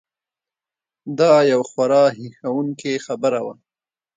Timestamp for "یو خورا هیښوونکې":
1.51-2.93